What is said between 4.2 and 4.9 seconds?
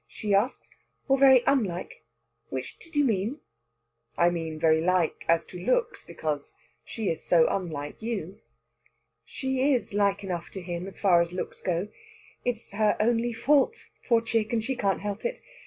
mean very